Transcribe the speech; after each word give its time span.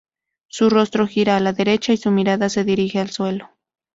Su 0.47 0.71
rostro 0.71 1.05
gira 1.05 1.37
a 1.37 1.39
la 1.39 1.53
derecha 1.53 1.93
y 1.93 1.97
su 1.97 2.09
mirada 2.09 2.49
se 2.49 2.63
dirige 2.63 2.97
al 2.97 3.11
suelo. 3.11 3.51